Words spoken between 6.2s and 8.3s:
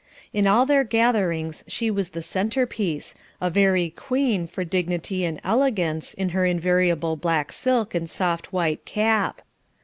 her invariable black silk, and